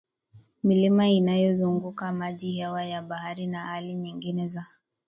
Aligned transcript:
Milima 0.63 1.09
inayozunguka 1.09 2.11
miji 2.11 2.51
hewa 2.51 2.83
ya 2.85 3.01
bahari 3.01 3.47
na 3.47 3.59
hali 3.59 3.93
nyingine 3.93 4.47
za 4.47 4.65